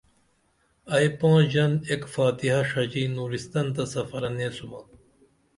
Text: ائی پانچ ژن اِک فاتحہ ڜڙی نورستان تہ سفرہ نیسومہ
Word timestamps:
ائی 0.93 1.07
پانچ 1.19 1.45
ژن 1.53 1.71
اِک 1.91 2.03
فاتحہ 2.13 2.59
ڜڙی 2.69 3.03
نورستان 3.17 3.67
تہ 3.75 3.83
سفرہ 3.93 4.29
نیسومہ 4.37 4.81